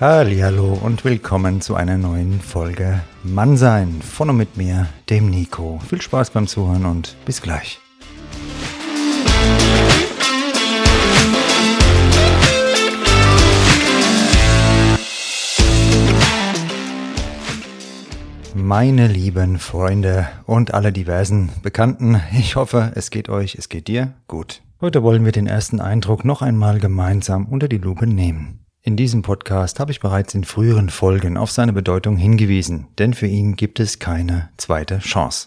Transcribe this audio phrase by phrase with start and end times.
[0.00, 5.78] Hallo und willkommen zu einer neuen Folge Mannsein von und mit mir, dem Nico.
[5.86, 7.78] Viel Spaß beim Zuhören und bis gleich.
[18.54, 24.14] Meine lieben Freunde und alle diversen Bekannten, ich hoffe, es geht euch, es geht dir
[24.28, 24.62] gut.
[24.80, 28.59] Heute wollen wir den ersten Eindruck noch einmal gemeinsam unter die Lupe nehmen.
[28.90, 33.28] In diesem Podcast habe ich bereits in früheren Folgen auf seine Bedeutung hingewiesen, denn für
[33.28, 35.46] ihn gibt es keine zweite Chance.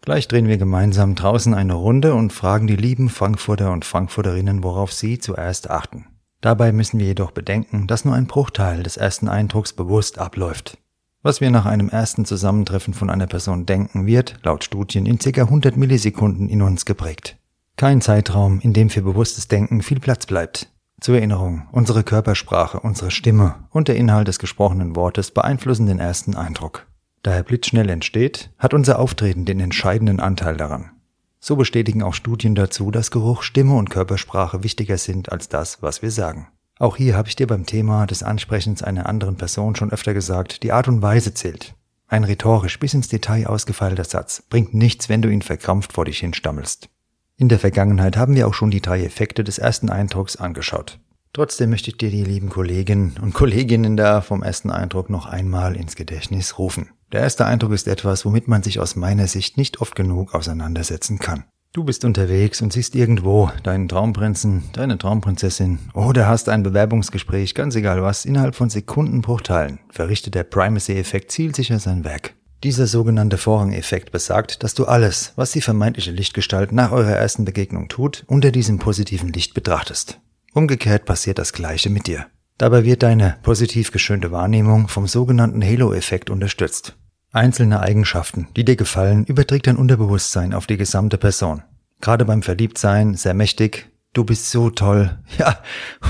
[0.00, 4.92] Gleich drehen wir gemeinsam draußen eine Runde und fragen die lieben Frankfurter und Frankfurterinnen, worauf
[4.92, 6.06] sie zuerst achten.
[6.40, 10.76] Dabei müssen wir jedoch bedenken, dass nur ein Bruchteil des ersten Eindrucks bewusst abläuft.
[11.22, 15.42] Was wir nach einem ersten Zusammentreffen von einer Person denken, wird, laut Studien, in ca.
[15.42, 17.36] 100 Millisekunden in uns geprägt.
[17.76, 20.68] Kein Zeitraum, in dem für bewusstes Denken viel Platz bleibt.
[21.02, 26.36] Zur Erinnerung, unsere Körpersprache, unsere Stimme und der Inhalt des gesprochenen Wortes beeinflussen den ersten
[26.36, 26.86] Eindruck.
[27.24, 30.92] Da er blitzschnell entsteht, hat unser Auftreten den entscheidenden Anteil daran.
[31.40, 36.02] So bestätigen auch Studien dazu, dass Geruch, Stimme und Körpersprache wichtiger sind als das, was
[36.02, 36.46] wir sagen.
[36.78, 40.62] Auch hier habe ich dir beim Thema des Ansprechens einer anderen Person schon öfter gesagt,
[40.62, 41.74] die Art und Weise zählt.
[42.06, 46.20] Ein rhetorisch bis ins Detail ausgefeilter Satz bringt nichts, wenn du ihn verkrampft vor dich
[46.20, 46.88] hinstammelst.
[47.36, 50.98] In der Vergangenheit haben wir auch schon die drei Effekte des ersten Eindrucks angeschaut.
[51.32, 55.76] Trotzdem möchte ich dir die lieben Kollegen und Kolleginnen da vom ersten Eindruck noch einmal
[55.76, 56.90] ins Gedächtnis rufen.
[57.10, 61.18] Der erste Eindruck ist etwas, womit man sich aus meiner Sicht nicht oft genug auseinandersetzen
[61.18, 61.44] kann.
[61.72, 67.74] Du bist unterwegs und siehst irgendwo deinen Traumprinzen, deine Traumprinzessin oder hast ein Bewerbungsgespräch, ganz
[67.76, 72.34] egal was, innerhalb von Sekundenbruchteilen verrichtet der Primacy-Effekt zielsicher sein Werk.
[72.62, 77.88] Dieser sogenannte Vorhang-Effekt besagt, dass du alles, was die vermeintliche Lichtgestalt nach eurer ersten Begegnung
[77.88, 80.20] tut, unter diesem positiven Licht betrachtest.
[80.54, 82.26] Umgekehrt passiert das Gleiche mit dir.
[82.58, 86.96] Dabei wird deine positiv geschönte Wahrnehmung vom sogenannten Halo-Effekt unterstützt.
[87.32, 91.64] Einzelne Eigenschaften, die dir gefallen, überträgt dein Unterbewusstsein auf die gesamte Person.
[92.00, 95.58] Gerade beim Verliebtsein, sehr mächtig, du bist so toll, ja,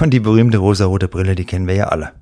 [0.00, 2.12] und die berühmte rosarote Brille, die kennen wir ja alle.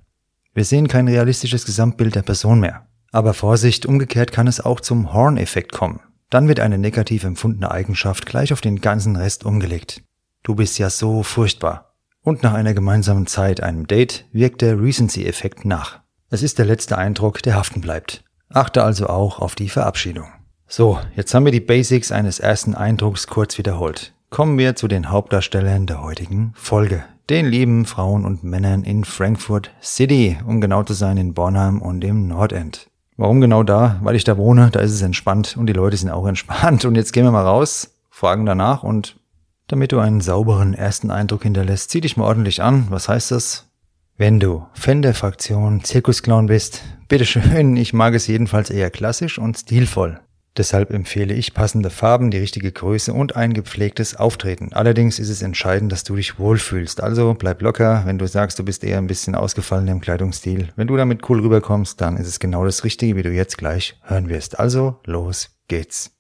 [0.55, 2.87] Wir sehen kein realistisches Gesamtbild der Person mehr.
[3.13, 6.01] Aber Vorsicht, umgekehrt kann es auch zum Horn-Effekt kommen.
[6.31, 10.03] Dann wird eine negativ empfundene Eigenschaft gleich auf den ganzen Rest umgelegt.
[10.43, 11.95] Du bist ja so furchtbar.
[12.23, 16.01] Und nach einer gemeinsamen Zeit, einem Date, wirkt der Recency-Effekt nach.
[16.29, 18.23] Es ist der letzte Eindruck, der haften bleibt.
[18.49, 20.29] Achte also auch auf die Verabschiedung.
[20.69, 24.15] So, jetzt haben wir die Basics eines ersten Eindrucks kurz wiederholt.
[24.29, 27.05] Kommen wir zu den Hauptdarstellern der heutigen Folge.
[27.29, 32.05] Den lieben Frauen und Männern in Frankfurt City, um genau zu sein in Bornheim und
[32.05, 32.90] im Nordend.
[33.21, 33.99] Warum genau da?
[34.01, 36.87] Weil ich da wohne, da ist es entspannt und die Leute sind auch entspannt.
[36.87, 39.21] Und jetzt gehen wir mal raus, fragen danach und
[39.67, 42.87] damit du einen sauberen ersten Eindruck hinterlässt, zieh dich mal ordentlich an.
[42.89, 43.69] Was heißt das?
[44.17, 49.59] Wenn du Fan der Fraktion Zirkusclown bist, bitteschön, ich mag es jedenfalls eher klassisch und
[49.59, 50.19] stilvoll.
[50.57, 54.73] Deshalb empfehle ich passende Farben, die richtige Größe und ein gepflegtes Auftreten.
[54.73, 57.01] Allerdings ist es entscheidend, dass du dich wohlfühlst.
[57.01, 60.71] Also bleib locker, wenn du sagst, du bist eher ein bisschen ausgefallen im Kleidungsstil.
[60.75, 63.97] Wenn du damit cool rüberkommst, dann ist es genau das Richtige, wie du jetzt gleich
[64.03, 64.59] hören wirst.
[64.59, 66.11] Also los geht's.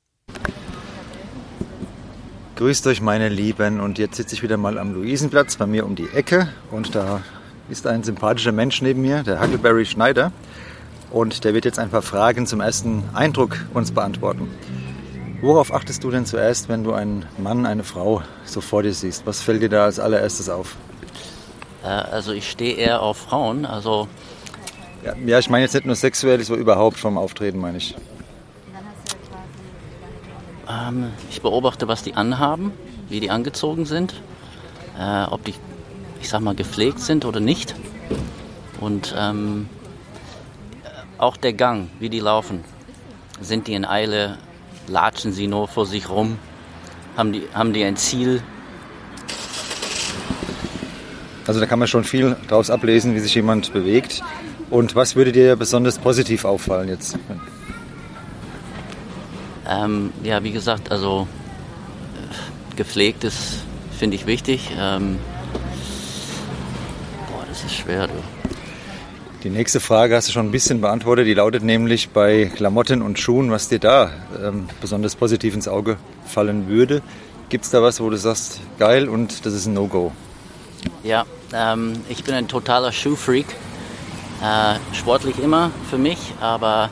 [2.54, 5.96] Grüßt euch meine Lieben und jetzt sitze ich wieder mal am Luisenplatz bei mir um
[5.96, 7.22] die Ecke und da
[7.68, 10.30] ist ein sympathischer Mensch neben mir, der Huckleberry Schneider
[11.10, 14.48] und der wird jetzt ein paar Fragen zum ersten Eindruck uns beantworten.
[15.40, 19.26] Worauf achtest du denn zuerst, wenn du einen Mann, eine Frau so vor dir siehst?
[19.26, 20.76] Was fällt dir da als allererstes auf?
[21.82, 24.06] Also ich stehe eher auf Frauen, also...
[25.02, 27.96] Ja, ja, ich meine jetzt nicht nur sexuell, so überhaupt vom Auftreten meine ich.
[30.68, 32.72] Ähm, ich beobachte, was die anhaben,
[33.08, 34.20] wie die angezogen sind,
[34.98, 35.54] äh, ob die,
[36.20, 37.74] ich sag mal, gepflegt sind oder nicht.
[38.78, 39.70] Und ähm,
[41.20, 42.64] auch der Gang, wie die laufen.
[43.40, 44.38] Sind die in Eile?
[44.88, 46.38] Latschen sie nur vor sich rum?
[47.16, 48.42] Haben die, haben die ein Ziel?
[51.46, 54.22] Also da kann man schon viel daraus ablesen, wie sich jemand bewegt.
[54.70, 57.18] Und was würde dir besonders positiv auffallen jetzt?
[59.68, 61.28] Ähm, ja, wie gesagt, also
[62.14, 63.58] äh, gepflegt ist,
[63.98, 64.70] finde ich wichtig.
[64.78, 65.18] Ähm,
[67.30, 68.39] boah, das ist schwer, du.
[69.42, 71.26] Die nächste Frage hast du schon ein bisschen beantwortet.
[71.26, 75.96] Die lautet nämlich bei Klamotten und Schuhen, was dir da ähm, besonders positiv ins Auge
[76.26, 77.00] fallen würde.
[77.48, 80.12] Gibt es da was, wo du sagst, geil und das ist ein No-Go?
[81.02, 83.46] Ja, ähm, ich bin ein totaler Schuhfreak.
[84.42, 86.90] Äh, sportlich immer für mich, aber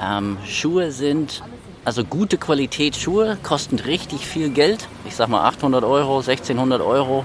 [0.00, 1.42] ähm, Schuhe sind,
[1.84, 4.86] also gute Qualität Schuhe kosten richtig viel Geld.
[5.06, 7.24] Ich sag mal 800 Euro, 1600 Euro.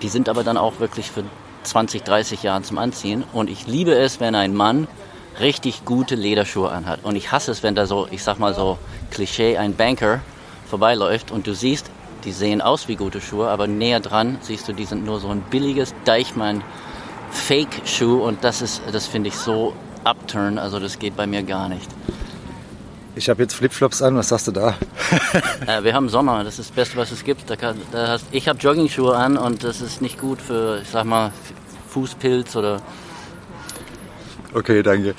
[0.00, 1.24] Die sind aber dann auch wirklich für
[1.66, 3.24] 20, 30 Jahren zum Anziehen.
[3.32, 4.88] Und ich liebe es, wenn ein Mann
[5.40, 7.00] richtig gute Lederschuhe anhat.
[7.04, 8.78] Und ich hasse es, wenn da so, ich sag mal so
[9.10, 10.20] Klischee, ein Banker
[10.66, 11.90] vorbeiläuft und du siehst,
[12.24, 15.28] die sehen aus wie gute Schuhe, aber näher dran siehst du, die sind nur so
[15.28, 16.64] ein billiges Deichmann
[17.30, 19.74] Fake-Schuh und das ist, das finde ich so
[20.04, 21.88] upturn, also das geht bei mir gar nicht.
[23.18, 24.74] Ich habe jetzt Flipflops an, was sagst du da?
[25.66, 27.48] äh, wir haben Sommer, das ist das Beste, was es gibt.
[27.48, 30.90] Da kann, da hast, ich habe Jogging-Schuhe an und das ist nicht gut für, ich
[30.90, 31.32] sag mal,
[31.88, 32.82] Fußpilz oder.
[34.52, 35.14] Okay, danke.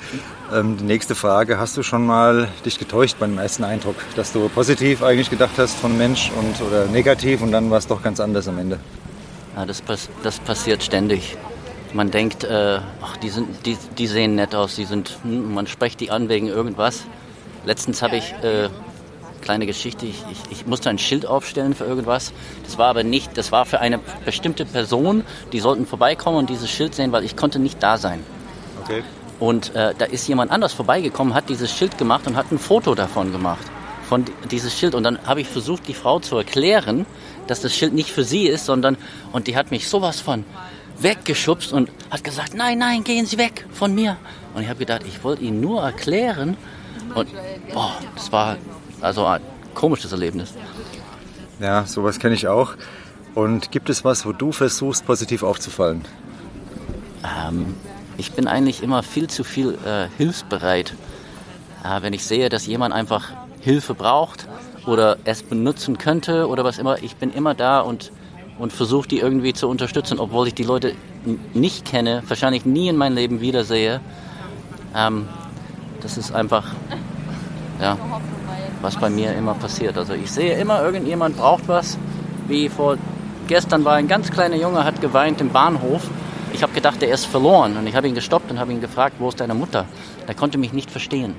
[0.54, 4.48] Ähm, die nächste Frage: Hast du schon mal dich getäuscht beim ersten Eindruck, dass du
[4.48, 8.20] positiv eigentlich gedacht hast von Mensch und oder negativ und dann war es doch ganz
[8.20, 8.78] anders am Ende?
[9.56, 9.82] Ja, das,
[10.22, 11.36] das passiert ständig.
[11.92, 15.66] Man denkt, äh, ach, die, sind, die, die sehen nett aus, die sind, hm, man
[15.66, 17.02] spricht die an wegen irgendwas
[17.64, 18.68] Letztens habe ich, äh,
[19.40, 22.32] kleine Geschichte, ich, ich, ich, musste ein Schild aufstellen für irgendwas.
[22.64, 26.70] Das war aber nicht, das war für eine bestimmte Person, die sollten vorbeikommen und dieses
[26.70, 28.24] Schild sehen, weil ich konnte nicht da sein.
[28.82, 29.02] Okay.
[29.40, 32.94] Und äh, da ist jemand anders vorbeigekommen, hat dieses Schild gemacht und hat ein Foto
[32.94, 33.64] davon gemacht.
[34.08, 34.94] Von dieses Schild.
[34.94, 37.06] Und dann habe ich versucht, die Frau zu erklären,
[37.46, 38.96] dass das Schild nicht für sie ist, sondern,
[39.32, 40.44] und die hat mich sowas von
[41.00, 44.16] weggeschubst und hat gesagt, nein, nein, gehen Sie weg von mir.
[44.54, 46.56] Und ich habe gedacht, ich wollte Ihnen nur erklären,
[47.14, 47.28] und
[47.72, 48.56] boah, das war
[49.00, 49.40] also ein
[49.74, 50.54] komisches Erlebnis.
[51.60, 52.74] Ja, sowas kenne ich auch.
[53.34, 56.04] Und gibt es was, wo du versuchst, positiv aufzufallen?
[57.24, 57.74] Ähm,
[58.16, 60.94] ich bin eigentlich immer viel zu viel äh, hilfsbereit.
[61.84, 63.30] Äh, wenn ich sehe, dass jemand einfach
[63.60, 64.48] Hilfe braucht
[64.86, 68.12] oder es benutzen könnte oder was immer, ich bin immer da und,
[68.58, 70.94] und versuche die irgendwie zu unterstützen, obwohl ich die Leute
[71.54, 74.00] nicht kenne, wahrscheinlich nie in meinem Leben wiedersehe.
[74.96, 75.28] Ähm,
[76.00, 76.64] das ist einfach,
[77.80, 77.96] ja,
[78.82, 79.96] was bei mir immer passiert.
[79.96, 81.98] Also ich sehe immer, irgendjemand braucht was.
[82.46, 82.96] Wie vor
[83.46, 86.02] gestern war ein ganz kleiner Junge, hat geweint im Bahnhof.
[86.52, 87.76] Ich habe gedacht, er ist verloren.
[87.76, 89.86] Und ich habe ihn gestoppt und habe ihn gefragt, wo ist deine Mutter?
[90.26, 91.34] Er konnte mich nicht verstehen.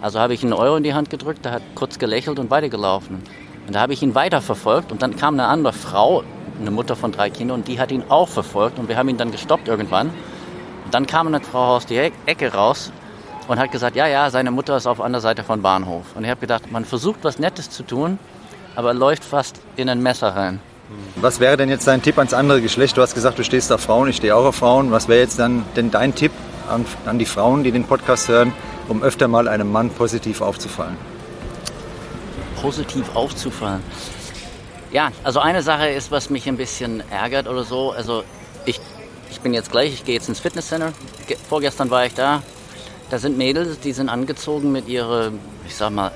[0.00, 3.22] Also habe ich einen Euro in die Hand gedrückt, er hat kurz gelächelt und weitergelaufen.
[3.66, 6.22] Und da habe ich ihn weiterverfolgt und dann kam eine andere Frau,
[6.60, 9.16] eine Mutter von drei Kindern, und die hat ihn auch verfolgt und wir haben ihn
[9.16, 10.08] dann gestoppt irgendwann.
[10.84, 12.92] Und dann kam eine Frau aus der Ecke raus
[13.48, 16.04] und hat gesagt, ja, ja, seine Mutter ist auf anderer Seite von Bahnhof.
[16.14, 18.18] Und ich habe gedacht, man versucht was Nettes zu tun,
[18.74, 20.60] aber läuft fast in ein Messer rein.
[21.16, 22.96] Was wäre denn jetzt dein Tipp ans andere Geschlecht?
[22.96, 24.92] Du hast gesagt, du stehst auf Frauen, ich stehe auch auf Frauen.
[24.92, 26.32] Was wäre jetzt dann denn dein Tipp
[26.68, 28.52] an, an die Frauen, die den Podcast hören,
[28.88, 30.96] um öfter mal einem Mann positiv aufzufallen?
[32.60, 33.82] Positiv aufzufallen.
[34.92, 37.90] Ja, also eine Sache ist, was mich ein bisschen ärgert oder so.
[37.90, 38.22] Also
[38.64, 38.80] ich,
[39.30, 40.92] ich bin jetzt gleich, ich gehe jetzt ins Fitnesscenter.
[41.48, 42.42] Vorgestern war ich da,
[43.10, 46.10] da sind Mädels, die sind angezogen mit ihren, ich sag mal,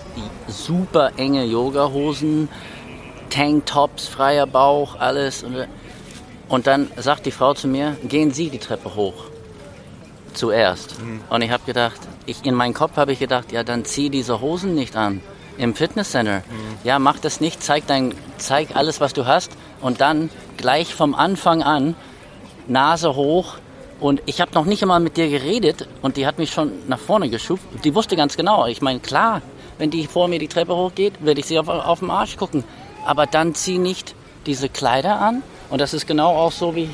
[0.49, 2.49] super enge Yoga-Hosen,
[3.31, 5.45] Tanktops, freier Bauch, alles.
[6.49, 9.25] Und dann sagt die Frau zu mir, gehen Sie die Treppe hoch.
[10.35, 11.01] Zuerst.
[11.01, 11.21] Mhm.
[11.29, 14.41] Und ich habe gedacht, ich, in meinem Kopf habe ich gedacht, ja, dann zieh diese
[14.41, 15.21] Hosen nicht an.
[15.59, 16.39] Im Fitnesscenter.
[16.39, 16.79] Mhm.
[16.85, 19.53] Ja, mach das nicht, zeig, dein, zeig alles, was du hast.
[19.81, 21.95] Und dann gleich vom Anfang an,
[22.67, 23.59] Nase hoch,
[24.01, 26.99] und ich habe noch nicht einmal mit dir geredet und die hat mich schon nach
[26.99, 27.63] vorne geschuft.
[27.85, 28.67] Die wusste ganz genau.
[28.67, 29.43] Ich meine, klar,
[29.79, 32.65] wenn die vor mir die Treppe hochgeht, werde ich sie auf, auf den Arsch gucken.
[33.05, 34.15] Aber dann zieh nicht
[34.47, 35.43] diese Kleider an.
[35.69, 36.89] Und das ist genau auch so wie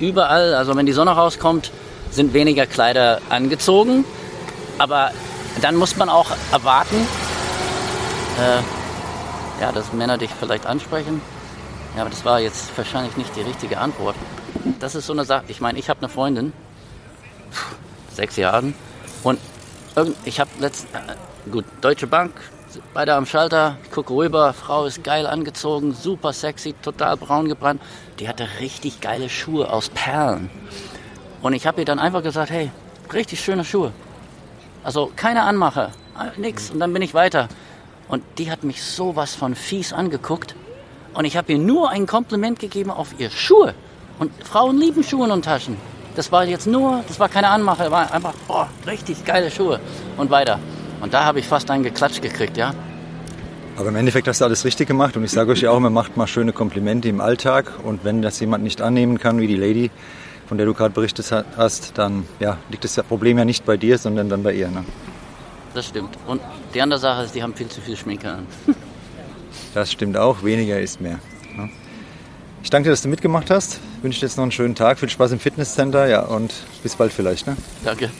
[0.00, 0.54] überall.
[0.54, 1.70] Also wenn die Sonne rauskommt,
[2.10, 4.04] sind weniger Kleider angezogen.
[4.78, 5.12] Aber
[5.60, 7.06] dann muss man auch erwarten,
[8.40, 11.20] äh, ja, dass Männer dich vielleicht ansprechen.
[11.94, 14.16] Ja, aber das war jetzt wahrscheinlich nicht die richtige Antwort.
[14.80, 15.44] Das ist so eine Sache.
[15.48, 16.52] Ich meine, ich habe eine Freundin,
[18.12, 18.74] sechs Jahren,
[19.22, 19.38] und
[20.24, 22.32] ich habe letztens, äh, gut, Deutsche Bank,
[22.94, 27.80] beide am Schalter, ich gucke rüber, Frau ist geil angezogen, super sexy, total braun gebrannt.
[28.18, 30.50] Die hatte richtig geile Schuhe aus Perlen.
[31.42, 32.70] Und ich habe ihr dann einfach gesagt, hey,
[33.12, 33.92] richtig schöne Schuhe.
[34.84, 36.70] Also keine Anmache, äh, nix.
[36.70, 37.48] Und dann bin ich weiter.
[38.08, 40.54] Und die hat mich sowas von fies angeguckt.
[41.14, 43.74] Und ich habe ihr nur ein Kompliment gegeben auf ihr Schuhe.
[44.18, 45.76] Und Frauen lieben Schuhe und Taschen.
[46.14, 49.80] Das war jetzt nur, das war keine Anmache, war einfach, boah, richtig geile Schuhe.
[50.16, 50.58] Und weiter.
[51.00, 52.74] Und da habe ich fast einen geklatscht gekriegt, ja.
[53.76, 55.92] Aber im Endeffekt hast du alles richtig gemacht und ich sage euch ja auch, man
[55.92, 59.56] macht mal schöne Komplimente im Alltag und wenn das jemand nicht annehmen kann, wie die
[59.56, 59.90] Lady,
[60.46, 63.96] von der du gerade berichtet hast, dann ja, liegt das Problem ja nicht bei dir,
[63.96, 64.68] sondern dann bei ihr.
[64.68, 64.84] Ne?
[65.72, 66.18] Das stimmt.
[66.26, 66.42] Und
[66.74, 68.46] die andere Sache ist, die haben viel zu viel Schminke an.
[69.74, 71.18] das stimmt auch, weniger ist mehr.
[71.56, 71.70] Ne?
[72.62, 73.80] Ich danke dir, dass du mitgemacht hast.
[74.02, 76.96] Ich wünsche dir jetzt noch einen schönen Tag, viel Spaß im Fitnesscenter, ja, und bis
[76.96, 77.46] bald vielleicht.
[77.46, 77.56] Ne?
[77.84, 78.10] Danke.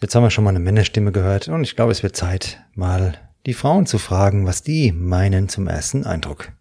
[0.00, 3.18] Jetzt haben wir schon mal eine Männerstimme gehört und ich glaube, es wird Zeit, mal
[3.44, 6.52] die Frauen zu fragen, was die meinen zum ersten Eindruck.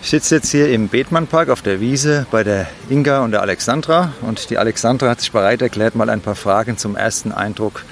[0.00, 4.14] Ich sitze jetzt hier im Bethmann-Park auf der Wiese bei der Inga und der Alexandra.
[4.22, 7.84] Und die Alexandra hat sich bereit erklärt, mal ein paar Fragen zum ersten Eindruck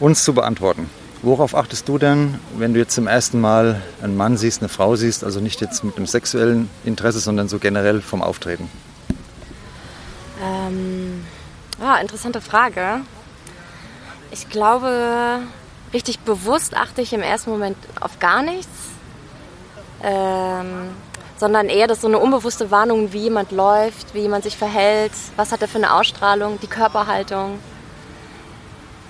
[0.00, 0.88] uns zu beantworten.
[1.22, 4.96] Worauf achtest du denn, wenn du jetzt zum ersten Mal einen Mann siehst, eine Frau
[4.96, 8.68] siehst, also nicht jetzt mit einem sexuellen Interesse, sondern so generell vom Auftreten?
[10.42, 11.24] Ähm,
[11.80, 13.02] ja, interessante Frage.
[14.32, 15.38] Ich glaube,
[15.94, 18.68] richtig bewusst achte ich im ersten Moment auf gar nichts.
[20.02, 20.90] Ähm,
[21.36, 25.52] sondern eher das so eine unbewusste Warnung, wie jemand läuft, wie jemand sich verhält, was
[25.52, 27.60] hat er für eine Ausstrahlung, die Körperhaltung.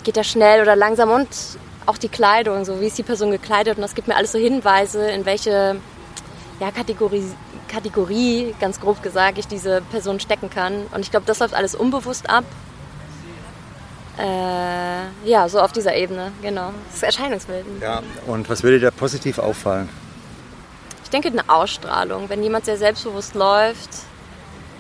[0.03, 1.29] Geht er schnell oder langsam und
[1.87, 4.39] auch die Kleidung, so wie ist die Person gekleidet und das gibt mir alles so
[4.39, 5.77] Hinweise, in welche
[6.61, 7.25] ja, Kategorie,
[7.69, 10.87] Kategorie, ganz grob gesagt, ich diese Person stecken kann.
[10.93, 12.45] Und ich glaube, das läuft alles unbewusst ab.
[14.19, 16.73] Äh, ja, so auf dieser Ebene, genau.
[16.89, 17.65] Das ist Erscheinungsbild.
[17.81, 19.89] Ja, und was würde dir da positiv auffallen?
[21.13, 22.29] denke, eine Ausstrahlung.
[22.29, 23.91] Wenn jemand sehr selbstbewusst läuft,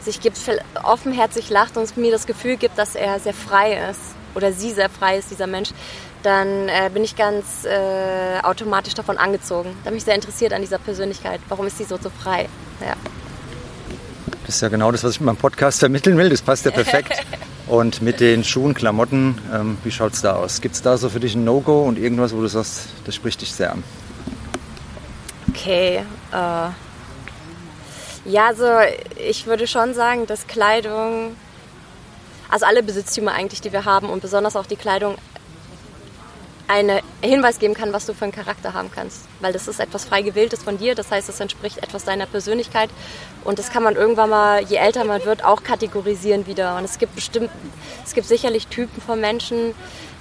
[0.00, 0.38] sich gibt,
[0.82, 4.00] offenherzig lacht und mir das Gefühl gibt, dass er sehr frei ist
[4.34, 5.70] oder sie sehr frei ist, dieser Mensch,
[6.22, 9.76] dann äh, bin ich ganz äh, automatisch davon angezogen.
[9.84, 11.40] Da bin ich sehr interessiert an dieser Persönlichkeit.
[11.48, 12.48] Warum ist sie so, so frei?
[12.80, 12.94] Ja.
[14.46, 16.28] Das ist ja genau das, was ich mit meinem Podcast vermitteln will.
[16.28, 17.12] Das passt ja perfekt.
[17.68, 20.60] Und mit den Schuhen, Klamotten, ähm, wie schaut es da aus?
[20.60, 23.40] Gibt es da so für dich ein No-Go und irgendwas, wo du sagst, das spricht
[23.40, 23.84] dich sehr an?
[25.48, 26.04] Okay.
[26.32, 26.68] Äh,
[28.24, 28.66] ja, also
[29.16, 31.36] ich würde schon sagen, dass Kleidung,
[32.50, 35.16] also alle Besitztümer eigentlich, die wir haben und besonders auch die Kleidung,
[36.72, 39.20] einen Hinweis geben kann, was du für einen Charakter haben kannst.
[39.40, 42.88] Weil das ist etwas frei gewähltes von dir, das heißt, es entspricht etwas deiner Persönlichkeit
[43.44, 46.76] und das kann man irgendwann mal, je älter man wird, auch kategorisieren wieder.
[46.76, 47.50] Und es gibt bestimmt,
[48.04, 49.74] es gibt sicherlich Typen von Menschen,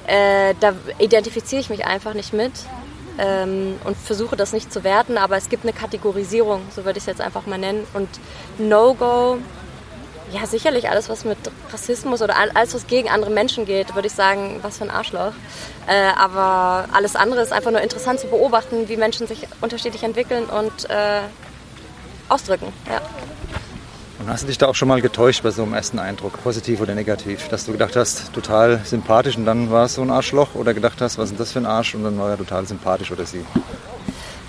[0.07, 2.51] äh, da identifiziere ich mich einfach nicht mit
[3.17, 7.03] ähm, und versuche das nicht zu werten, aber es gibt eine Kategorisierung, so würde ich
[7.03, 7.87] es jetzt einfach mal nennen.
[7.93, 8.09] Und
[8.57, 9.37] No-Go,
[10.31, 11.37] ja sicherlich alles, was mit
[11.71, 15.33] Rassismus oder alles, was gegen andere Menschen geht, würde ich sagen, was für ein Arschloch.
[15.87, 20.45] Äh, aber alles andere ist einfach nur interessant zu beobachten, wie Menschen sich unterschiedlich entwickeln
[20.45, 21.21] und äh,
[22.29, 22.71] ausdrücken.
[22.89, 23.01] Ja.
[24.19, 26.79] Und hast du dich da auch schon mal getäuscht bei so einem ersten Eindruck, positiv
[26.79, 27.47] oder negativ?
[27.49, 31.01] Dass du gedacht hast, total sympathisch und dann war es so ein Arschloch oder gedacht
[31.01, 33.25] hast, was ist denn das für ein Arsch und dann war er total sympathisch oder
[33.25, 33.43] sie?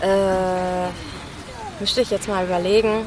[0.00, 0.90] Äh,
[1.80, 3.06] müsste ich jetzt mal überlegen.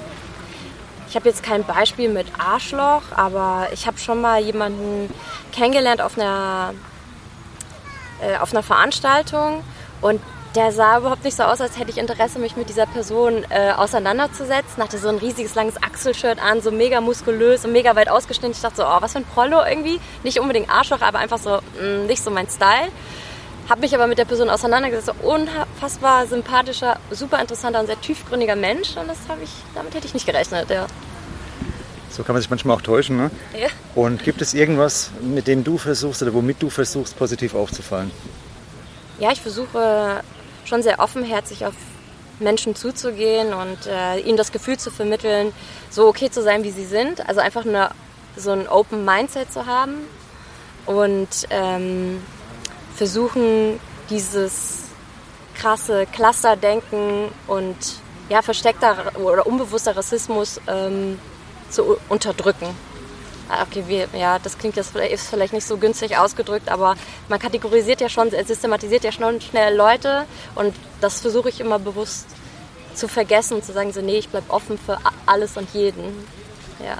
[1.09, 5.13] Ich habe jetzt kein Beispiel mit Arschloch, aber ich habe schon mal jemanden
[5.51, 6.73] kennengelernt auf einer,
[8.21, 9.63] äh, auf einer Veranstaltung
[10.01, 10.19] und
[10.55, 13.71] der sah überhaupt nicht so aus, als hätte ich Interesse, mich mit dieser Person äh,
[13.73, 14.81] auseinanderzusetzen.
[14.81, 18.53] Hatte so ein riesiges, langes Achselshirt an, so mega muskulös und mega weit ausgeschnitten.
[18.53, 19.99] Ich dachte so, oh, was für ein Prollo irgendwie.
[20.23, 22.89] Nicht unbedingt Arschloch, aber einfach so, mh, mm, nicht so mein Style.
[23.67, 25.11] Habe mich aber mit der Person auseinandergesetzt.
[25.23, 28.95] Unfassbar sympathischer, super interessanter und sehr tiefgründiger Mensch.
[28.95, 30.85] Und das ich, damit hätte ich nicht gerechnet, ja.
[32.11, 33.31] So kann man sich manchmal auch täuschen, ne?
[33.59, 33.67] Ja.
[33.95, 38.11] Und gibt es irgendwas, mit dem du versuchst oder womit du versuchst, positiv aufzufallen?
[39.19, 40.21] Ja, ich versuche
[40.63, 41.73] schon sehr offenherzig auf
[42.39, 45.53] Menschen zuzugehen und äh, ihnen das Gefühl zu vermitteln,
[45.89, 47.27] so okay zu sein, wie sie sind.
[47.27, 47.89] Also einfach eine,
[48.37, 49.95] so ein Open Mindset zu haben
[50.85, 52.21] und ähm,
[52.95, 54.85] versuchen, dieses
[55.55, 57.75] krasse Clusterdenken und
[58.29, 61.19] ja, versteckter oder unbewusster Rassismus ähm,
[61.69, 62.67] zu unterdrücken.
[63.47, 66.95] Ah, okay, wir, ja, das klingt jetzt ist vielleicht nicht so günstig ausgedrückt, aber
[67.29, 70.25] man kategorisiert ja schon, systematisiert ja schon schnell Leute
[70.55, 72.25] und das versuche ich immer bewusst
[72.95, 74.97] zu vergessen und zu sagen, so nee, ich bleibe offen für
[75.27, 76.05] alles und jeden.
[76.83, 76.97] Ja.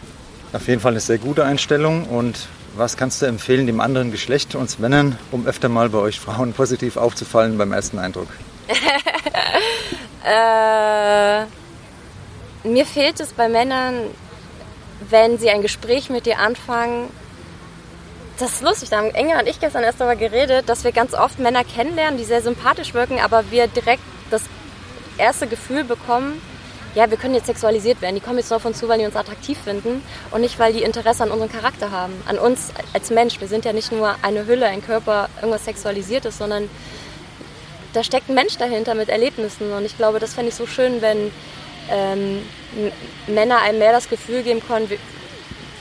[0.53, 4.55] Auf jeden Fall eine sehr gute Einstellung und was kannst du empfehlen dem anderen Geschlecht,
[4.55, 8.27] uns Männern, um öfter mal bei euch Frauen positiv aufzufallen beim ersten Eindruck?
[10.25, 11.45] äh,
[12.67, 14.09] mir fehlt es bei Männern
[15.09, 17.09] wenn sie ein Gespräch mit dir anfangen,
[18.39, 21.13] das ist lustig, da haben Enger und ich gestern erst darüber geredet, dass wir ganz
[21.13, 24.43] oft Männer kennenlernen, die sehr sympathisch wirken, aber wir direkt das
[25.17, 26.41] erste Gefühl bekommen,
[26.95, 28.15] ja, wir können jetzt sexualisiert werden.
[28.15, 30.73] Die kommen jetzt nur auf uns zu, weil die uns attraktiv finden und nicht, weil
[30.73, 33.39] die Interesse an unserem Charakter haben, an uns als Mensch.
[33.41, 36.69] Wir sind ja nicht nur eine Hülle, ein Körper, irgendwas Sexualisiertes, sondern
[37.93, 39.73] da steckt ein Mensch dahinter mit Erlebnissen.
[39.73, 41.31] Und ich glaube, das fände ich so schön, wenn
[41.91, 42.41] ähm,
[43.27, 44.89] Männer einem mehr das Gefühl geben können,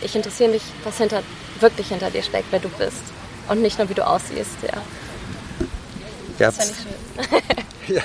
[0.02, 1.23] ich interessiere mich, was hinter,
[1.61, 3.02] wirklich hinter dir steckt, wer du bist.
[3.49, 4.56] Und nicht nur, wie du aussiehst.
[4.62, 4.83] Ja.
[6.40, 6.73] Ihr habt's,
[7.88, 8.03] ja,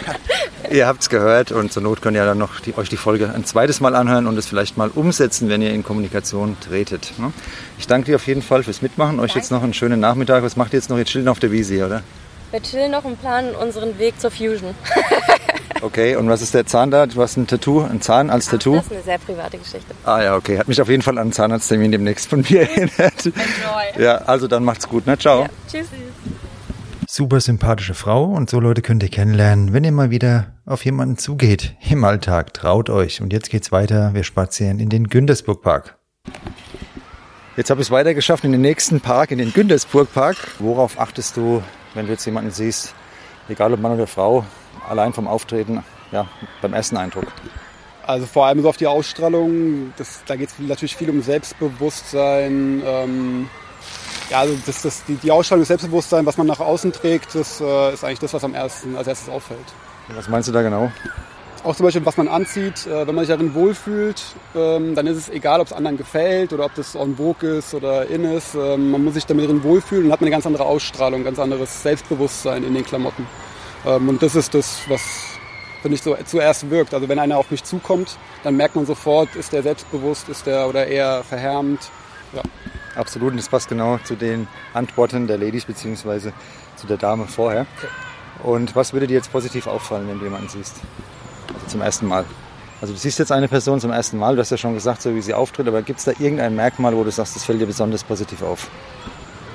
[0.69, 3.31] ihr habt es gehört und zur Not könnt ihr dann noch die, euch die Folge
[3.33, 7.13] ein zweites Mal anhören und es vielleicht mal umsetzen, wenn ihr in Kommunikation tretet.
[7.17, 7.31] Ne?
[7.77, 9.19] Ich danke dir auf jeden Fall fürs Mitmachen.
[9.19, 9.39] Euch danke.
[9.39, 10.43] jetzt noch einen schönen Nachmittag.
[10.43, 10.97] Was macht ihr jetzt noch?
[10.97, 12.03] Jetzt chillen auf der Wiese, oder?
[12.51, 14.73] Wir chillen noch und planen unseren Weg zur Fusion.
[15.81, 17.05] Okay, und was ist der Zahn da?
[17.05, 18.75] Du hast ein Tattoo, ein Zahn als Tattoo?
[18.75, 19.93] Das ist eine sehr private Geschichte.
[20.03, 20.59] Ah ja, okay.
[20.59, 23.25] Hat mich auf jeden Fall an einen Zahnarzttermin demnächst von mir erinnert.
[23.25, 24.03] Enjoy.
[24.03, 25.17] Ja, also dann macht's gut, ne?
[25.17, 25.43] Ciao.
[25.43, 25.87] Ja, tschüss.
[27.11, 31.17] Super sympathische Frau und so Leute könnt ihr kennenlernen, wenn ihr mal wieder auf jemanden
[31.17, 32.53] zugeht im Alltag.
[32.53, 33.19] Traut euch.
[33.19, 34.13] Und jetzt geht's weiter.
[34.13, 35.97] Wir spazieren in den Güntersburg Park.
[37.57, 40.37] Jetzt habe ich es weiter geschafft in den nächsten Park, in den Güntersburg Park.
[40.59, 41.63] Worauf achtest du,
[41.95, 42.93] wenn du jetzt jemanden siehst,
[43.47, 44.45] egal ob Mann oder Frau,
[44.87, 46.27] allein vom Auftreten, ja,
[46.61, 47.25] beim ersten Eindruck?
[48.05, 52.83] Also vor allem so auf die Ausstrahlung, das, da geht es natürlich viel um Selbstbewusstsein.
[52.85, 53.49] Ähm,
[54.29, 57.59] ja, also das, das, die, die Ausstrahlung, das Selbstbewusstsein, was man nach außen trägt, das
[57.61, 59.59] äh, ist eigentlich das, was am ersten, als erstes auffällt.
[60.15, 60.91] Was meinst du da genau?
[61.63, 64.21] Auch zum Beispiel, was man anzieht, äh, wenn man sich darin wohlfühlt,
[64.55, 67.73] ähm, dann ist es egal, ob es anderen gefällt oder ob das en vogue ist
[67.73, 68.55] oder in ist.
[68.55, 71.83] Ähm, man muss sich damit drin wohlfühlen und hat eine ganz andere Ausstrahlung, ganz anderes
[71.83, 73.27] Selbstbewusstsein in den Klamotten.
[73.85, 75.01] Ähm, und das ist das, was
[75.81, 76.93] finde ich so zuerst wirkt.
[76.93, 80.67] Also wenn einer auf mich zukommt, dann merkt man sofort, ist der selbstbewusst, ist der
[80.67, 81.89] oder eher verhärmt.
[82.33, 82.41] Ja.
[82.99, 86.31] Absolut, und das passt genau zu den Antworten der Ladies bzw.
[86.75, 87.65] zu der Dame vorher.
[88.43, 90.75] Und was würde dir jetzt positiv auffallen, wenn du jemanden siehst?
[91.53, 92.25] Also zum ersten Mal.
[92.81, 95.15] Also du siehst jetzt eine Person zum ersten Mal, du hast ja schon gesagt, so
[95.15, 97.67] wie sie auftritt, aber gibt es da irgendein Merkmal, wo du sagst, das fällt dir
[97.67, 98.69] besonders positiv auf?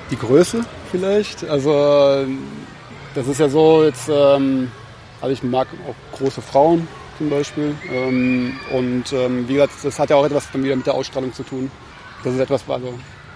[0.09, 1.47] Die Größe vielleicht.
[1.47, 2.25] Also
[3.13, 4.71] das ist ja so, jetzt, ähm,
[5.21, 6.87] also ich mag auch große Frauen
[7.19, 7.75] zum Beispiel.
[7.91, 11.31] Ähm, und ähm, wie gesagt, das hat ja auch etwas dann wieder mit der Ausstrahlung
[11.31, 11.69] zu tun.
[12.23, 12.93] Das ist etwas, also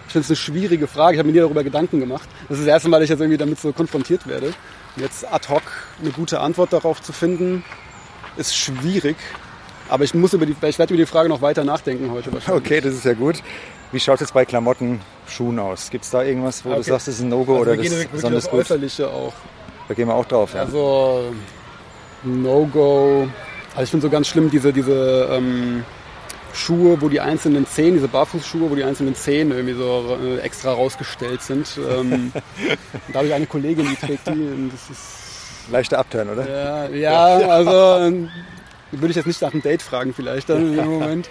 [0.10, 1.14] ich finde es eine schwierige Frage.
[1.14, 2.28] Ich habe mir nie darüber Gedanken gemacht.
[2.48, 4.54] Das ist das erste Mal, dass ich jetzt irgendwie damit so konfrontiert werde.
[4.96, 5.62] Jetzt ad hoc
[6.02, 7.64] eine gute Antwort darauf zu finden,
[8.36, 9.18] ist schwierig.
[9.88, 12.32] Aber ich muss über die, ich werde über die Frage noch weiter nachdenken heute.
[12.48, 13.44] Okay, das ist ja gut.
[13.92, 15.92] Wie schaut es jetzt bei Klamotten, Schuhen aus?
[15.92, 16.80] Gibt es da irgendwas, wo okay.
[16.80, 18.62] du sagst, das ist ein No-Go also oder das ist besonders gut?
[18.62, 19.34] Äußerliche auch.
[19.88, 20.62] Da gehen wir auch drauf, ja.
[20.62, 21.36] Also
[22.24, 23.28] No-Go.
[23.76, 25.84] Also ich finde so ganz schlimm diese, diese ähm,
[26.54, 30.74] Schuhe, wo die einzelnen Zehen, diese Barfußschuhe, wo die einzelnen Zehen irgendwie so äh, extra
[30.74, 31.78] rausgestellt sind.
[31.78, 32.32] Ähm,
[33.14, 34.32] da habe ich eine Kollegin, die trägt die.
[34.32, 36.50] Und das ist Leichter Abturn, oder?
[36.50, 38.30] Ja, ja, also ähm,
[38.92, 41.30] würde ich jetzt nicht nach einem Date fragen vielleicht dann dem Moment.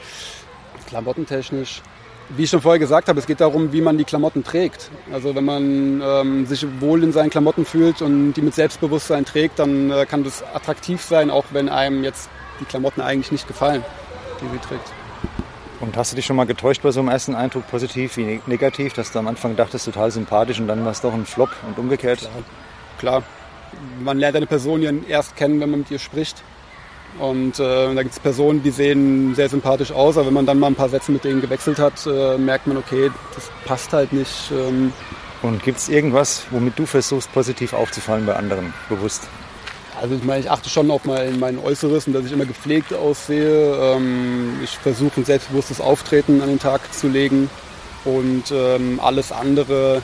[0.86, 1.82] Klamottentechnisch
[2.30, 4.90] wie ich schon vorher gesagt habe, es geht darum, wie man die Klamotten trägt.
[5.12, 9.58] Also wenn man ähm, sich wohl in seinen Klamotten fühlt und die mit Selbstbewusstsein trägt,
[9.58, 12.28] dann äh, kann das attraktiv sein, auch wenn einem jetzt
[12.60, 13.84] die Klamotten eigentlich nicht gefallen,
[14.42, 14.92] die sie trägt.
[15.80, 18.94] Und hast du dich schon mal getäuscht bei so einem ersten Eindruck, positiv wie negativ,
[18.94, 21.78] dass du am Anfang dachtest, total sympathisch und dann war es doch ein Flop und
[21.78, 22.18] umgekehrt?
[22.18, 22.32] Klar.
[22.98, 23.22] Klar.
[24.00, 26.42] Man lernt eine Person ja erst kennen, wenn man mit ihr spricht.
[27.18, 30.58] Und äh, da gibt es Personen, die sehen sehr sympathisch aus, aber wenn man dann
[30.58, 34.12] mal ein paar Sätze mit denen gewechselt hat, äh, merkt man, okay, das passt halt
[34.12, 34.50] nicht.
[34.52, 34.92] Ähm.
[35.42, 39.28] Und gibt es irgendwas, womit du versuchst, positiv aufzufallen bei anderen, bewusst?
[40.00, 42.94] Also ich meine, ich achte schon auf mein, mein Äußeres und dass ich immer gepflegt
[42.94, 43.74] aussehe.
[43.76, 47.50] Ähm, ich versuche ein selbstbewusstes Auftreten an den Tag zu legen
[48.04, 50.02] und ähm, alles andere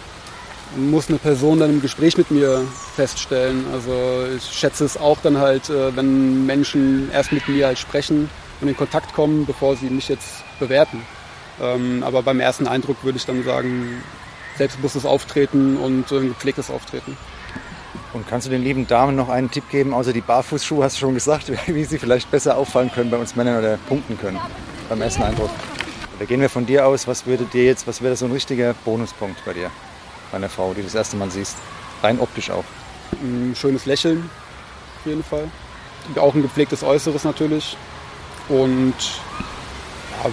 [0.76, 2.62] muss eine Person dann im Gespräch mit mir
[2.96, 3.64] feststellen.
[3.72, 8.28] Also ich schätze es auch dann halt, äh, wenn Menschen erst mit mir halt sprechen
[8.61, 11.02] und in Kontakt kommen, bevor sie mich jetzt bewerten.
[11.61, 14.02] Ähm, aber beim ersten Eindruck würde ich dann sagen,
[14.57, 17.16] selbstbewusstes Auftreten und ein gepflegtes Auftreten.
[18.14, 21.00] Und kannst du den lieben Damen noch einen Tipp geben, außer die Barfußschuhe, hast du
[21.00, 24.38] schon gesagt, wie sie vielleicht besser auffallen können bei uns Männern oder punkten können
[24.88, 25.50] beim ersten Eindruck?
[26.18, 28.72] Da gehen wir von dir aus, was würde dir jetzt, was wäre so ein richtiger
[28.85, 29.70] Bonuspunkt bei dir?
[30.35, 31.57] bei einer Frau, die du das erste Mal siehst?
[32.03, 32.64] Rein optisch auch.
[33.22, 34.29] Ein schönes Lächeln,
[34.98, 35.48] auf jeden Fall.
[36.16, 37.77] Auch ein gepflegtes Äußeres natürlich.
[38.48, 38.94] Und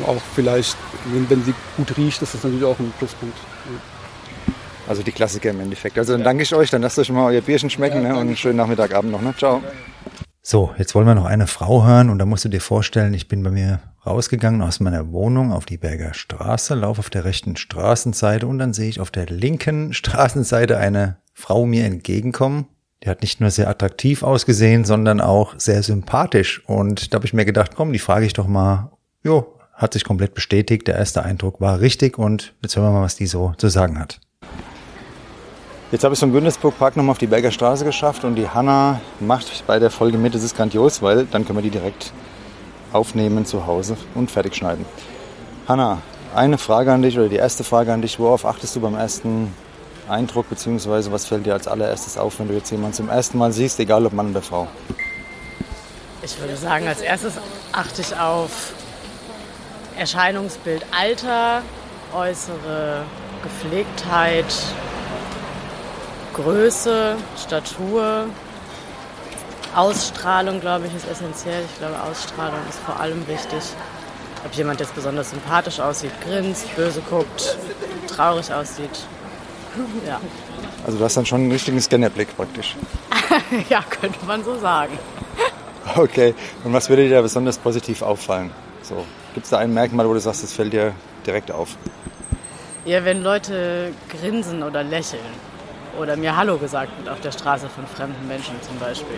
[0.08, 3.38] auch vielleicht, wenn sie gut riecht, ist das natürlich auch ein Pluspunkt.
[4.88, 5.98] Also die Klassiker im Endeffekt.
[5.98, 8.16] Also dann danke ich euch, dann lasst euch mal euer Bierchen schmecken ja, ne?
[8.16, 9.22] und einen schönen Nachmittagabend noch.
[9.22, 9.34] Ne?
[9.38, 9.62] Ciao.
[10.44, 13.28] So, jetzt wollen wir noch eine Frau hören und da musst du dir vorstellen, ich
[13.28, 17.56] bin bei mir rausgegangen aus meiner Wohnung auf die Berger Straße, laufe auf der rechten
[17.56, 22.66] Straßenseite und dann sehe ich auf der linken Straßenseite eine Frau mir entgegenkommen.
[23.04, 26.64] Die hat nicht nur sehr attraktiv ausgesehen, sondern auch sehr sympathisch.
[26.68, 28.92] Und da habe ich mir gedacht, komm, die frage ich doch mal.
[29.24, 30.88] Jo, hat sich komplett bestätigt.
[30.88, 34.00] Der erste Eindruck war richtig und jetzt hören wir mal, was die so zu sagen
[34.00, 34.20] hat.
[35.92, 38.48] Jetzt habe ich es vom Gündesburg Park nochmal auf die Berger Straße geschafft und die
[38.48, 42.14] Hanna macht bei der Folge mit, das ist grandios, weil dann können wir die direkt
[42.94, 44.86] aufnehmen zu Hause und fertig schneiden.
[45.68, 45.98] Hanna,
[46.34, 49.54] eine Frage an dich oder die erste Frage an dich, worauf achtest du beim ersten
[50.08, 53.52] Eindruck beziehungsweise was fällt dir als allererstes auf, wenn du jetzt jemanden zum ersten Mal
[53.52, 54.68] siehst, egal ob Mann oder Frau?
[56.24, 57.34] Ich würde sagen, als erstes
[57.74, 58.72] achte ich auf
[59.98, 61.64] Erscheinungsbild Alter,
[62.14, 63.04] äußere
[63.44, 64.46] Gepflegtheit,
[66.44, 68.26] Größe, Statur,
[69.76, 71.64] Ausstrahlung, glaube ich, ist essentiell.
[71.72, 73.62] Ich glaube, Ausstrahlung ist vor allem wichtig.
[74.46, 77.58] Ob jemand jetzt besonders sympathisch aussieht, grinst, böse guckt,
[78.08, 79.06] traurig aussieht.
[80.06, 80.20] Ja.
[80.86, 82.76] Also du hast dann schon einen richtigen Scannerblick praktisch.
[83.70, 84.98] ja, könnte man so sagen.
[85.96, 88.52] Okay, und was würde dir da besonders positiv auffallen?
[88.82, 90.94] So, Gibt es da ein Merkmal, wo du sagst, das fällt dir
[91.26, 91.78] direkt auf?
[92.84, 95.51] Ja, wenn Leute grinsen oder lächeln
[96.00, 99.18] oder mir Hallo gesagt wird auf der Straße von fremden Menschen zum Beispiel.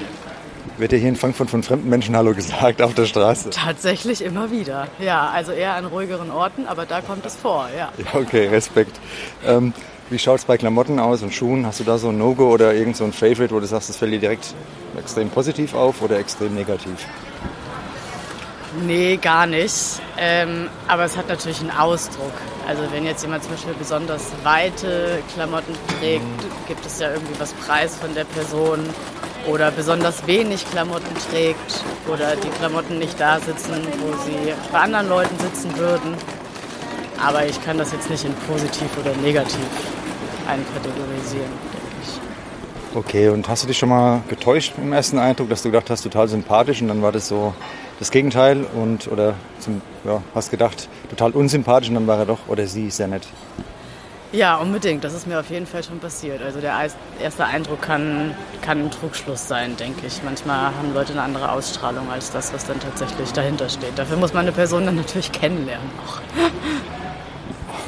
[0.77, 3.51] Wird dir hier in Frankfurt von fremden Menschen Hallo gesagt auf der Straße?
[3.51, 4.87] Tatsächlich immer wieder.
[4.99, 7.91] Ja, also eher an ruhigeren Orten, aber da kommt es vor, ja.
[7.97, 8.99] ja okay, Respekt.
[9.45, 9.73] Ähm,
[10.09, 11.65] wie schaut es bei Klamotten aus und Schuhen?
[11.65, 13.97] Hast du da so ein No-Go oder irgend so ein Favorite, wo du sagst, das
[13.97, 14.53] fällt dir direkt
[14.97, 17.07] extrem positiv auf oder extrem negativ?
[18.81, 20.01] Nee, gar nicht.
[20.17, 22.33] Ähm, aber es hat natürlich einen Ausdruck.
[22.67, 26.23] Also wenn jetzt jemand zum Beispiel besonders weite Klamotten trägt,
[26.67, 28.79] gibt es ja irgendwie was Preis von der Person.
[29.47, 35.09] Oder besonders wenig Klamotten trägt oder die Klamotten nicht da sitzen, wo sie bei anderen
[35.09, 36.15] Leuten sitzen würden.
[37.21, 39.59] Aber ich kann das jetzt nicht in positiv oder negativ
[40.47, 42.95] einkategorisieren, denke ich.
[42.95, 46.03] Okay, und hast du dich schon mal getäuscht im ersten Eindruck, dass du gedacht hast,
[46.03, 47.53] total sympathisch und dann war das so
[48.03, 52.49] das Gegenteil und oder zum, ja, hast gedacht, total unsympathisch und dann war er doch
[52.49, 53.25] oder sie sehr nett?
[54.33, 55.05] Ja, unbedingt.
[55.05, 56.41] Das ist mir auf jeden Fall schon passiert.
[56.41, 56.73] Also der
[57.21, 60.21] erste Eindruck kann, kann ein Trugschluss sein, denke ich.
[60.21, 63.97] Manchmal haben Leute eine andere Ausstrahlung als das, was dann tatsächlich dahinter steht.
[63.97, 66.19] Dafür muss man eine Person dann natürlich kennenlernen auch.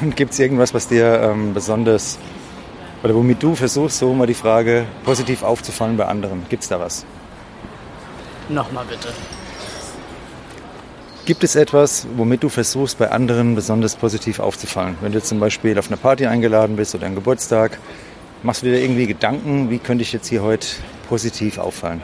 [0.00, 2.18] Und gibt es irgendwas, was dir ähm, besonders
[3.02, 6.46] oder womit du versuchst, so mal die Frage positiv aufzufallen bei anderen?
[6.48, 7.04] Gibt es da was?
[8.48, 9.08] Nochmal bitte.
[11.26, 14.96] Gibt es etwas, womit du versuchst, bei anderen besonders positiv aufzufallen?
[15.00, 17.80] Wenn du zum Beispiel auf eine Party eingeladen bist oder einen Geburtstag,
[18.44, 20.68] machst du dir irgendwie Gedanken, wie könnte ich jetzt hier heute
[21.08, 22.00] positiv auffallen?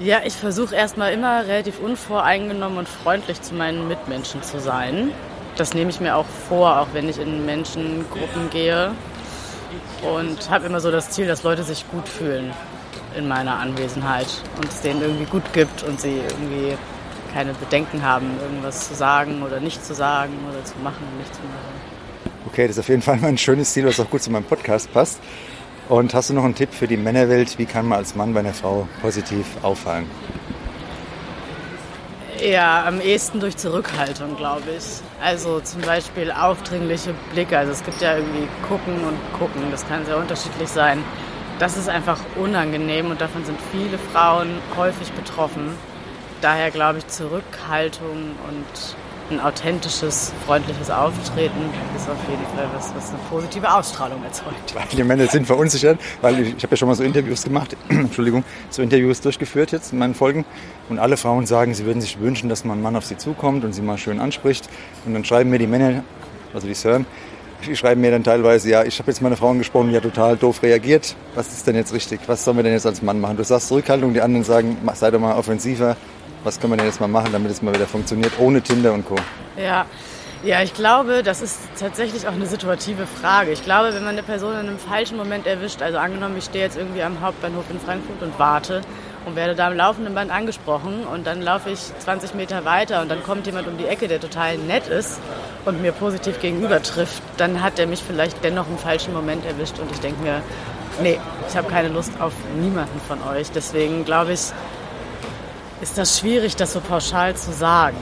[0.00, 5.10] Ja, ich versuche erstmal immer relativ unvoreingenommen und freundlich zu meinen Mitmenschen zu sein.
[5.56, 8.92] Das nehme ich mir auch vor, auch wenn ich in Menschengruppen gehe.
[10.10, 12.50] Und habe immer so das Ziel, dass Leute sich gut fühlen
[13.14, 16.78] in meiner Anwesenheit und es denen irgendwie gut gibt und sie irgendwie
[17.38, 21.32] keine Bedenken haben, irgendwas zu sagen oder nicht zu sagen oder zu machen und nicht
[21.32, 22.34] zu machen.
[22.48, 24.42] Okay, das ist auf jeden Fall mal ein schönes Ziel, was auch gut zu meinem
[24.42, 25.20] Podcast passt.
[25.88, 27.56] Und hast du noch einen Tipp für die Männerwelt?
[27.56, 30.06] Wie kann man als Mann bei einer Frau positiv auffallen?
[32.44, 34.84] Ja, am ehesten durch Zurückhaltung, glaube ich.
[35.24, 37.56] Also zum Beispiel aufdringliche Blicke.
[37.56, 39.62] Also es gibt ja irgendwie gucken und gucken.
[39.70, 41.04] Das kann sehr unterschiedlich sein.
[41.60, 45.76] Das ist einfach unangenehm und davon sind viele Frauen häufig betroffen
[46.40, 48.96] daher glaube ich, Zurückhaltung und
[49.30, 54.74] ein authentisches, freundliches Auftreten ist auf jeden Fall was, was eine positive Ausstrahlung erzeugt.
[54.74, 57.76] Weil die Männer sind verunsichert, weil ich, ich habe ja schon mal so Interviews gemacht,
[57.88, 60.46] Entschuldigung, so Interviews durchgeführt jetzt in meinen Folgen
[60.88, 63.64] und alle Frauen sagen, sie würden sich wünschen, dass mal ein Mann auf sie zukommt
[63.64, 64.68] und sie mal schön anspricht
[65.04, 66.04] und dann schreiben mir die Männer,
[66.54, 67.04] also die Sören,
[67.66, 70.36] die schreiben mir dann teilweise, ja, ich habe jetzt meine Frau angesprochen, die hat total
[70.36, 71.16] doof reagiert.
[71.34, 72.20] Was ist denn jetzt richtig?
[72.28, 73.36] Was sollen wir denn jetzt als Mann machen?
[73.36, 75.96] Du sagst Zurückhaltung, die anderen sagen, sei doch mal offensiver
[76.44, 79.06] was können wir denn jetzt mal machen, damit es mal wieder funktioniert, ohne Tinder und
[79.06, 79.16] Co.
[79.56, 79.86] Ja.
[80.44, 83.50] Ja, ich glaube, das ist tatsächlich auch eine situative Frage.
[83.50, 86.64] Ich glaube, wenn man eine Person in einem falschen Moment erwischt, also angenommen, ich stehe
[86.64, 88.82] jetzt irgendwie am Hauptbahnhof in Frankfurt und warte
[89.26, 93.10] und werde da am laufenden Band angesprochen und dann laufe ich 20 Meter weiter und
[93.10, 95.18] dann kommt jemand um die Ecke, der total nett ist
[95.64, 99.80] und mir positiv gegenüber trifft, dann hat er mich vielleicht dennoch im falschen Moment erwischt
[99.80, 100.40] und ich denke mir,
[101.02, 103.50] nee, ich habe keine Lust auf niemanden von euch.
[103.50, 104.52] Deswegen glaube ich,
[105.80, 107.96] ist das schwierig, das so pauschal zu sagen.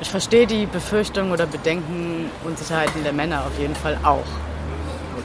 [0.00, 4.24] Ich verstehe die Befürchtungen oder Bedenken, Unsicherheiten der Männer auf jeden Fall auch.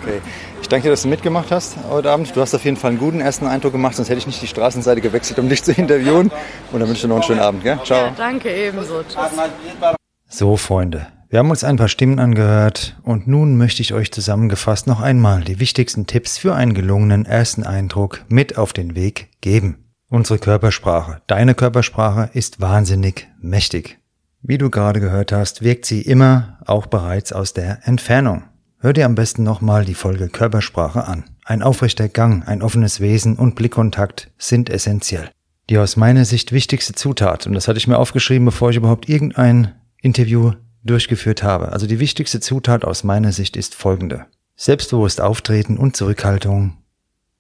[0.02, 0.22] Okay.
[0.62, 2.36] Ich danke dir, dass du mitgemacht hast heute Abend.
[2.36, 4.48] Du hast auf jeden Fall einen guten ersten Eindruck gemacht, sonst hätte ich nicht die
[4.48, 6.32] Straßenseite gewechselt, um dich zu interviewen.
[6.72, 7.64] Und dann wünsche ich dir noch einen schönen Abend.
[7.64, 7.80] Gell?
[7.84, 8.06] Ciao.
[8.06, 9.04] Ja, danke ebenso.
[9.04, 9.98] Tschüss.
[10.28, 11.08] So, Freunde.
[11.30, 15.42] Wir haben uns ein paar Stimmen angehört und nun möchte ich euch zusammengefasst noch einmal
[15.42, 19.89] die wichtigsten Tipps für einen gelungenen ersten Eindruck mit auf den Weg geben.
[20.12, 24.00] Unsere Körpersprache, deine Körpersprache ist wahnsinnig mächtig.
[24.42, 28.44] Wie du gerade gehört hast, wirkt sie immer auch bereits aus der Entfernung.
[28.80, 31.26] Hör dir am besten nochmal die Folge Körpersprache an.
[31.46, 35.30] Ein aufrechter Gang, ein offenes Wesen und Blickkontakt sind essentiell.
[35.70, 39.10] Die aus meiner Sicht wichtigste Zutat, und das hatte ich mir aufgeschrieben, bevor ich überhaupt
[39.10, 41.72] irgendein Interview durchgeführt habe.
[41.72, 44.26] Also die wichtigste Zutat aus meiner Sicht ist folgende.
[44.56, 46.78] Selbstbewusst auftreten und Zurückhaltung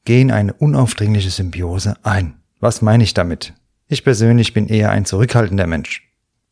[0.05, 2.38] gehen eine unaufdringliche Symbiose ein.
[2.61, 3.53] Was meine ich damit?
[3.87, 6.09] Ich persönlich bin eher ein zurückhaltender Mensch.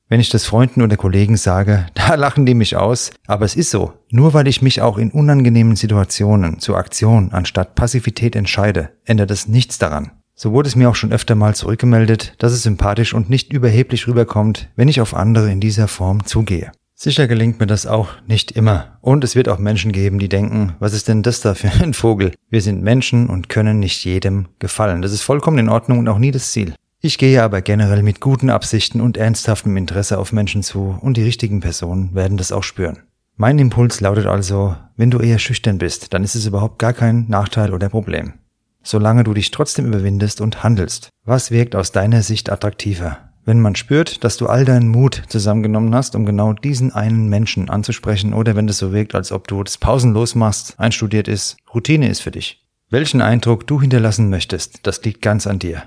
[0.07, 3.71] Wenn ich das Freunden oder Kollegen sage, da lachen die mich aus, aber es ist
[3.71, 3.93] so.
[4.09, 9.49] Nur weil ich mich auch in unangenehmen Situationen zur Aktion anstatt Passivität entscheide, ändert es
[9.49, 10.11] nichts daran.
[10.33, 14.07] So wurde es mir auch schon öfter mal zurückgemeldet, dass es sympathisch und nicht überheblich
[14.07, 16.71] rüberkommt, wenn ich auf andere in dieser Form zugehe.
[16.99, 18.97] Sicher gelingt mir das auch nicht immer.
[19.01, 21.93] Und es wird auch Menschen geben, die denken, was ist denn das da für ein
[21.93, 22.33] Vogel?
[22.49, 25.03] Wir sind Menschen und können nicht jedem gefallen.
[25.03, 26.73] Das ist vollkommen in Ordnung und auch nie das Ziel.
[26.99, 31.23] Ich gehe aber generell mit guten Absichten und ernsthaftem Interesse auf Menschen zu und die
[31.23, 33.03] richtigen Personen werden das auch spüren.
[33.35, 37.27] Mein Impuls lautet also, wenn du eher schüchtern bist, dann ist es überhaupt gar kein
[37.27, 38.33] Nachteil oder Problem.
[38.81, 41.09] Solange du dich trotzdem überwindest und handelst.
[41.23, 43.26] Was wirkt aus deiner Sicht attraktiver?
[43.47, 47.69] Wenn man spürt, dass du all deinen Mut zusammengenommen hast, um genau diesen einen Menschen
[47.69, 52.09] anzusprechen, oder wenn es so wirkt, als ob du das pausenlos machst, einstudiert ist, Routine
[52.09, 52.67] ist für dich.
[52.89, 55.83] Welchen Eindruck du hinterlassen möchtest, das liegt ganz an dir.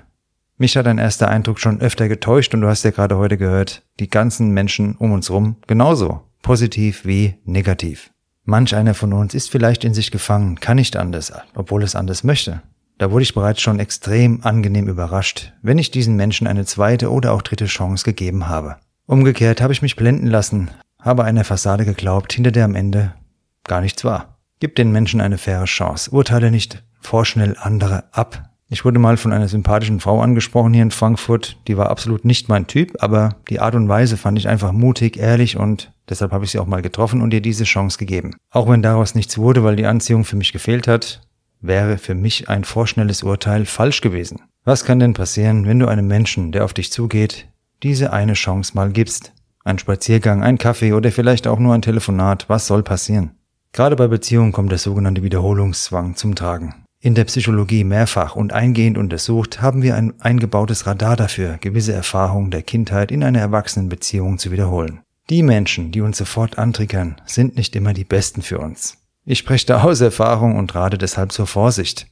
[0.57, 3.83] Mich hat dein erster Eindruck schon öfter getäuscht und du hast ja gerade heute gehört,
[3.99, 8.09] die ganzen Menschen um uns rum genauso positiv wie negativ.
[8.43, 12.23] Manch einer von uns ist vielleicht in sich gefangen, kann nicht anders, obwohl es anders
[12.23, 12.63] möchte.
[13.01, 17.33] Da wurde ich bereits schon extrem angenehm überrascht, wenn ich diesen Menschen eine zweite oder
[17.33, 18.75] auch dritte Chance gegeben habe.
[19.07, 23.15] Umgekehrt habe ich mich blenden lassen, habe einer Fassade geglaubt, hinter der am Ende
[23.63, 24.37] gar nichts war.
[24.59, 29.33] Gib den Menschen eine faire Chance, urteile nicht vorschnell andere ab, ich wurde mal von
[29.33, 31.57] einer sympathischen Frau angesprochen hier in Frankfurt.
[31.67, 35.17] Die war absolut nicht mein Typ, aber die Art und Weise fand ich einfach mutig,
[35.17, 38.33] ehrlich und deshalb habe ich sie auch mal getroffen und ihr diese Chance gegeben.
[38.49, 41.21] Auch wenn daraus nichts wurde, weil die Anziehung für mich gefehlt hat,
[41.61, 44.41] wäre für mich ein vorschnelles Urteil falsch gewesen.
[44.63, 47.47] Was kann denn passieren, wenn du einem Menschen, der auf dich zugeht,
[47.83, 49.33] diese eine Chance mal gibst?
[49.63, 53.31] Ein Spaziergang, ein Kaffee oder vielleicht auch nur ein Telefonat, was soll passieren?
[53.73, 56.85] Gerade bei Beziehungen kommt der sogenannte Wiederholungszwang zum Tragen.
[56.99, 62.51] In der Psychologie mehrfach und eingehend untersucht, haben wir ein eingebautes Radar dafür, gewisse Erfahrungen
[62.51, 65.01] der Kindheit in einer Erwachsenenbeziehung zu wiederholen.
[65.31, 69.00] Die Menschen, die uns sofort antriggern, sind nicht immer die besten für uns.
[69.25, 72.07] Ich spreche da aus Erfahrung und rate deshalb zur Vorsicht.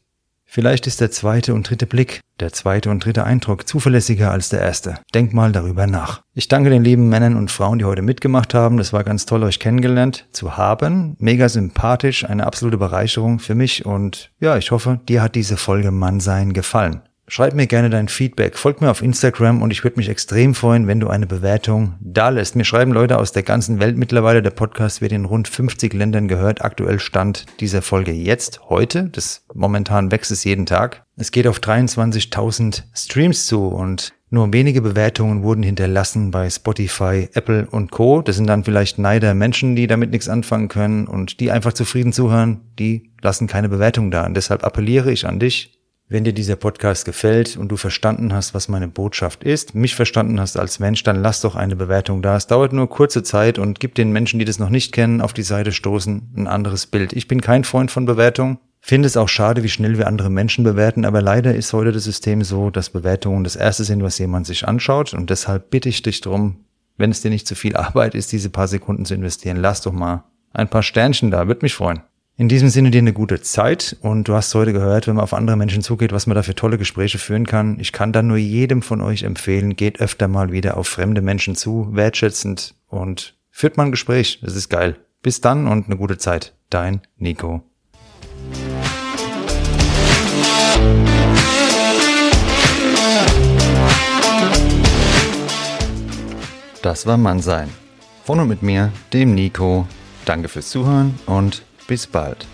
[0.52, 4.62] Vielleicht ist der zweite und dritte Blick, der zweite und dritte Eindruck zuverlässiger als der
[4.62, 4.96] erste.
[5.14, 6.24] Denk mal darüber nach.
[6.34, 8.78] Ich danke den lieben Männern und Frauen, die heute mitgemacht haben.
[8.78, 11.16] Das war ganz toll, euch kennengelernt zu haben.
[11.20, 15.92] Mega sympathisch, eine absolute Bereicherung für mich und ja, ich hoffe, dir hat diese Folge
[15.92, 17.04] Mannsein gefallen.
[17.32, 20.88] Schreib mir gerne dein Feedback, folg mir auf Instagram und ich würde mich extrem freuen,
[20.88, 22.56] wenn du eine Bewertung da lässt.
[22.56, 24.42] Mir schreiben Leute aus der ganzen Welt mittlerweile.
[24.42, 26.64] Der Podcast wird in rund 50 Ländern gehört.
[26.66, 29.10] Aktuell stand dieser Folge jetzt, heute.
[29.12, 31.06] Das momentan wächst es jeden Tag.
[31.18, 37.68] Es geht auf 23.000 Streams zu und nur wenige Bewertungen wurden hinterlassen bei Spotify, Apple
[37.70, 38.24] und Co.
[38.24, 42.12] Das sind dann vielleicht Neider Menschen, die damit nichts anfangen können und die einfach zufrieden
[42.12, 42.62] zuhören.
[42.80, 44.26] Die lassen keine Bewertung da.
[44.26, 45.79] Und deshalb appelliere ich an dich,
[46.10, 50.40] wenn dir dieser Podcast gefällt und du verstanden hast, was meine Botschaft ist, mich verstanden
[50.40, 52.36] hast als Mensch, dann lass doch eine Bewertung da.
[52.36, 55.34] Es dauert nur kurze Zeit und gib den Menschen, die das noch nicht kennen, auf
[55.34, 57.14] die Seite stoßen, ein anderes Bild.
[57.14, 58.58] Ich bin kein Freund von Bewertung.
[58.82, 62.06] Finde es auch schade, wie schnell wir andere Menschen bewerten, aber leider ist heute das
[62.06, 66.02] System so, dass Bewertungen das erste sind, was jemand sich anschaut und deshalb bitte ich
[66.02, 66.66] dich drum,
[66.98, 69.92] wenn es dir nicht zu viel Arbeit ist, diese paar Sekunden zu investieren, lass doch
[69.92, 72.02] mal ein paar Sternchen da, würde mich freuen.
[72.40, 75.34] In diesem Sinne dir eine gute Zeit und du hast heute gehört, wenn man auf
[75.34, 77.78] andere Menschen zugeht, was man da für tolle Gespräche führen kann.
[77.82, 81.56] Ich kann dann nur jedem von euch empfehlen, geht öfter mal wieder auf fremde Menschen
[81.56, 84.40] zu, wertschätzend und führt mal ein Gespräch.
[84.42, 84.96] Das ist geil.
[85.22, 86.54] Bis dann und eine gute Zeit.
[86.70, 87.62] Dein Nico.
[96.82, 97.68] Das war Mannsein.
[98.24, 99.86] Von und mit mir, dem Nico.
[100.24, 102.46] Danke fürs Zuhören und bis bald.